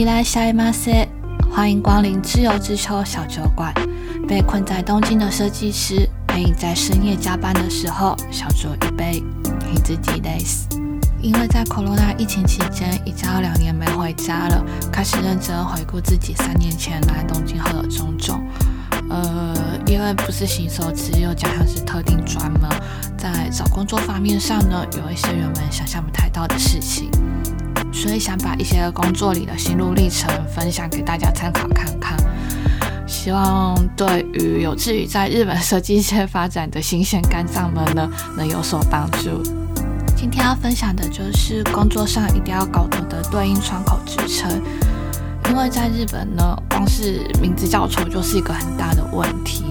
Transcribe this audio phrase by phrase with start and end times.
[0.00, 1.06] 伊来下一马塞，
[1.52, 3.70] 欢迎光临自由之秋小酒馆。
[4.26, 9.22] 被困在东京的设计师，陪你在深夜加班的时候小酌一杯，
[9.60, 10.62] 给自己 days。
[11.20, 18.42] 因为在 Corona 疫情期间，已经要两年没回家了，开始认真回顾自己三年前来东京后的种种。
[19.10, 19.54] 呃，
[19.86, 22.70] 因为不是新手只有加上是特定专门，
[23.18, 27.10] 在找工作方面上呢，有一些原本想象不太到的事情。
[27.92, 32.16] 所以想把一些工作里的心路历程分享给大家参考看看，
[33.06, 39.42] 希望对于有志于在日本设计界发展的新鲜肝脏们呢， 能有所帮助。
[40.16, 44.62] 今天要分享的就是工作上一定要搞懂的对应窗口职称，
[45.50, 49.64] 因为在日本呢，光是名字叫错就是一个很大的问题。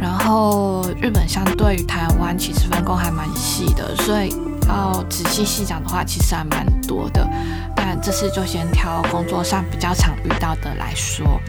[0.00, 4.34] 然后日本相对于台湾其实分工还蛮细的，所以。
[4.69, 7.27] 要仔细细讲的话，其实还蛮多的。
[7.75, 11.39] 但这次就先挑工作上比较常遇到的来说。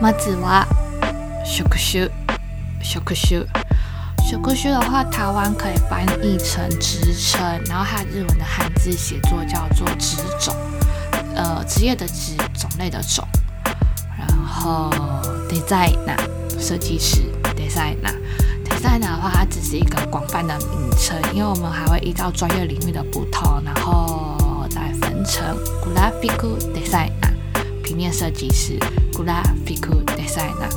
[0.00, 0.64] まずは
[1.44, 2.08] 職種，
[2.82, 3.46] 職種，
[4.30, 10.54] 職種的话，台湾可以翻译成职称，然后它日文的汉字写作叫做职种，
[11.34, 13.26] 呃，职业的职，种类的种。
[14.16, 14.90] 然后
[15.48, 16.16] designer，
[16.60, 17.22] 设计师，
[17.56, 18.14] designer。
[18.83, 26.37] 在的话，它只是一个广泛的名称，因为我们还会依照专业领域的不同，然后再分成 graphic
[26.75, 27.31] designer
[27.81, 28.77] 平面设计师
[29.13, 30.69] ，graphic designer。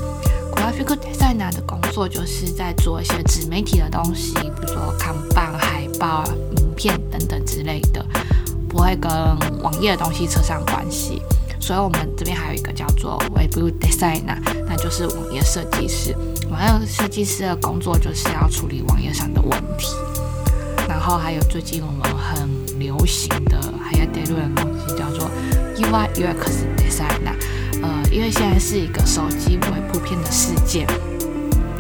[0.55, 6.23] graphic designer 的工作就是在做一些纸媒体的东西，比如说看板、海报、
[6.55, 8.07] 名片等等之类的，
[8.69, 9.11] 不会跟
[9.61, 11.21] 网页的东西扯上关系。
[11.61, 16.17] 所以我们这边还有一个叫做 web designer，那就是网页设计师。
[16.57, 19.95] 还有设计师的工作就是要处理网页上的问题。
[20.89, 25.31] 然后还有最近我们很流行的，还有带入的东西叫做
[25.77, 27.37] UI UX designer。
[27.83, 30.87] 呃，因为现在是一个手机为普遍的世界，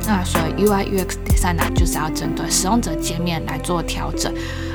[0.07, 4.33] 那所以 UI UX designer 就是要针对使用者界面来做调整。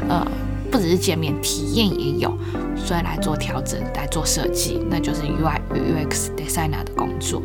[0.09, 0.25] 呃。
[0.71, 2.33] 不只是界面体验也有，
[2.77, 7.41] 所以来做调整、来做设计，那就是 UI UX designer 的工作。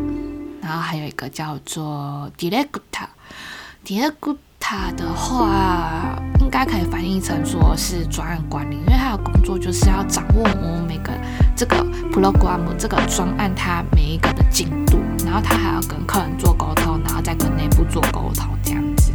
[0.66, 4.36] 然后还有一个叫做 director，director
[4.96, 11.12] 的话应该可以翻译成说是专案管理，因为他的工作就是要掌握我们每个
[11.54, 11.76] 这个
[12.10, 19.12] program 这个专案它每一个的进度，然后他还要跟客人做沟通，然后再跟内部做沟通这样子。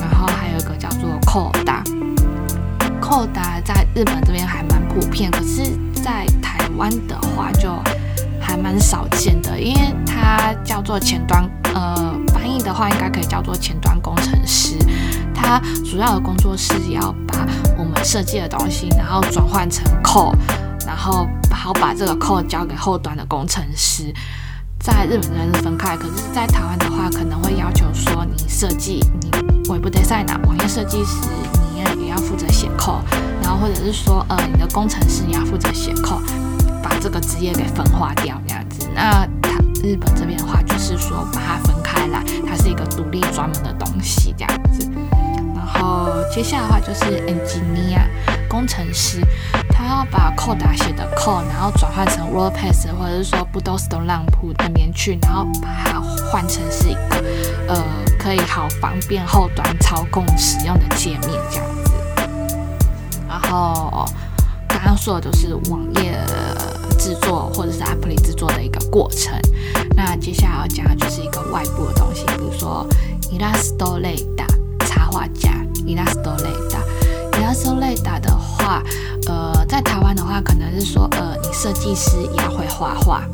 [0.00, 1.82] 然后还有一个叫做 code。
[3.00, 7.76] 扣达在日本这边还蛮普遍，可是，在台湾的话就
[8.48, 11.44] 还蛮少见的，因为它叫做前端，
[11.74, 14.74] 呃，翻译的话应该可以叫做前端工程师。
[15.34, 20.34] 它主要的工作是要把我们设计的东西，然后转换成 code，
[20.86, 24.12] 然后好把这个 code 交给后端的工程师。
[24.80, 29.30] 在日本这边是分开，可是，在台湾的话，可能会要求说，你设计，你
[29.68, 31.28] 尾部 designer 网页设计师。
[31.96, 33.00] 你也要负责写扣，
[33.40, 36.20] 然后或者是说，呃，你的工程师你要负责写扣，
[36.82, 38.88] 把这个职业给分化掉这样子。
[38.94, 44.90] 那他日本这边的话，就是说把它分开来，它是一个独立专门的东西这样子。
[45.54, 48.00] 然后接下来的话就是 engineer
[48.48, 49.20] 工程师，
[49.70, 57.22] 他要把扣打写的扣，然后转换成 WordPress 或者是说 b o o s t o Lamp 那边去，然后把它换成是一个
[57.68, 57.84] 呃
[58.18, 61.92] 可以好方便后端操控使用的界面这样子。
[63.28, 64.08] 然后
[64.78, 66.16] 刚刚说的都是网页
[66.98, 69.36] 制作或者是 App 制作的一个过程。
[69.96, 72.86] 那接下来要讲的就是一个外部的东西，比如说
[73.32, 74.46] Illustrator
[74.86, 75.50] 插画家
[75.84, 78.80] ，Illustrator，Illustrator 的话，
[79.26, 83.28] 呃，在台湾的话，可能是说，呃，你设计师也要会画画。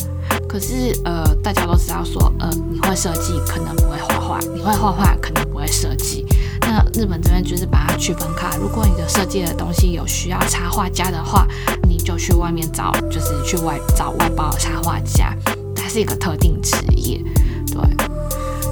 [0.48, 6.24] 可是，呃，大家都知道说，呃，你会设计，可能不会画画；你会画画，可能不会设计。
[6.74, 8.50] 那日本这边就是把它区分开。
[8.58, 11.46] 如果你的设计的东西有需要插画家的话，
[11.88, 15.32] 你就去外面找，就是去外找外包插画家，
[15.72, 17.22] 它是一个特定职业，
[17.70, 17.80] 对。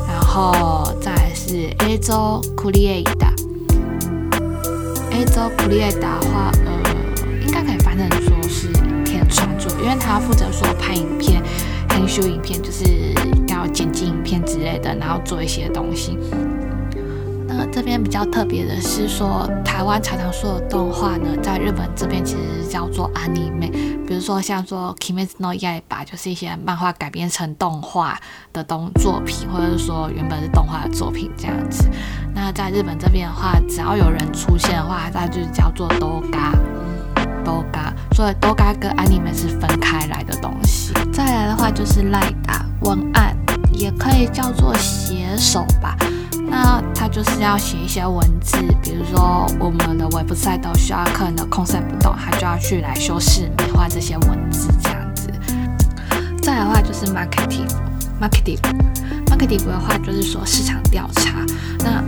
[0.08, 3.04] 然后再是 A 周 Create，A
[5.26, 6.72] 周 Create 的话，呃，
[7.46, 11.40] 应该可以翻成说是影片创作，因为他负责说拍影片。
[11.88, 13.14] 编修影片就是
[13.48, 16.18] 要剪辑影片之类的，然后做一些东西。
[17.56, 23.70] 那这边比较特别的是说，台湾常常说的动画呢，在日本这边其实叫做 anime。
[24.06, 28.18] 比如说像说《Kimetsu no Yaiba》，就是一些漫画改编成动画
[28.52, 31.88] 的东作品，或者是说原本是动画的作品这样子。
[32.34, 36.52] 那在日本这边的话，只要有人出现的话，那就是叫做 doga。
[37.44, 37.92] doga。
[38.14, 40.92] 所以都该跟 anime 是分开来的东西。
[41.10, 43.34] 再来的话就是赖打文案，
[43.72, 45.96] 也可以叫做写手吧。
[46.52, 55.32] 那他就是要写一些文字，比如说我们的 website 都需要客人的 concept 不懂，他就要去来修饰美化这些文字这样子。
[56.42, 61.42] 再的话就是 marketing，marketing，marketing 的话就是说市场调查。
[61.78, 62.04] 那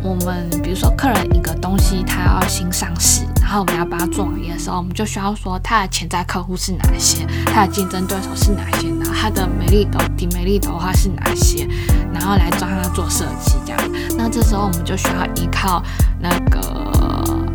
[0.00, 11.66] 我们比如说客人一个东西他要新上市，然后我们要帮他做网页的时候，我们就需要说他的潜在客户是哪些，他的竞争对手是哪些，然后他的美丽的、低美丽的话是哪些。
[12.12, 13.80] 然后来帮他做设计，这样。
[14.16, 15.82] 那这时候我们就需要依靠
[16.20, 16.60] 那个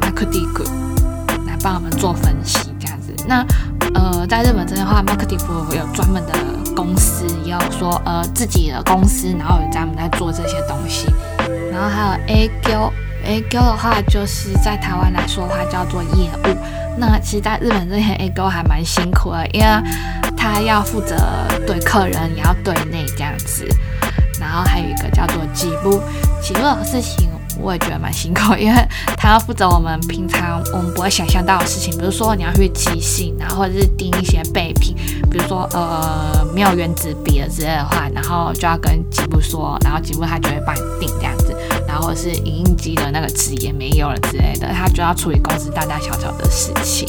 [0.01, 0.47] marketing
[1.45, 3.13] 来帮我们做分析，这样子。
[3.27, 3.45] 那
[3.93, 5.39] 呃，在日本这边的话，marketing
[5.75, 6.33] 有专门的
[6.75, 11.07] 公司，也有说呃自己的公司，然后有专门在做这些东西。
[11.71, 16.57] 然后还有 A Q，A Q 的话就是在台湾来说的话叫做业务。
[16.97, 19.67] 那其实，在日本这些 A Q 还蛮辛苦的，因为
[20.37, 21.17] 他要负责
[21.65, 23.67] 对客人，也要对内这样子。
[24.43, 26.01] 然后还有一个叫做记录，
[26.41, 34.95] 记录的事情我也觉得蛮辛苦，因为他要负责我们平常我们不会想象到的事情，比如说你要去寄信，然后或者是订一些备品，
[35.31, 41.55] 比如说呃没有原子笔了之类的话，然后就要跟吉布说，然后吉布他就会帮你订这样子，
[41.87, 47.07] 然后是影印机的那个纸也没有了之类的，他就要处理公司大大小小的事情。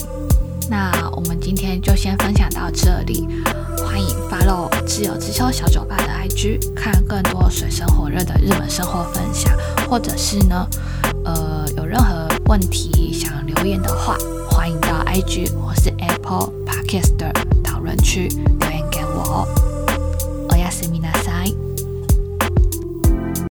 [0.70, 3.26] 那我们今天就先分享到这里。
[3.94, 9.56] 欢迎 follow 自由之秋小酒吧的 IG，看更多水深火热的日本生活分享，
[9.88, 10.66] 或者是呢，
[11.24, 14.18] 呃，有任何问题想留言的话，
[14.50, 17.32] 欢迎到 IG 或是 Apple Podcast 的
[17.62, 18.28] 讨论区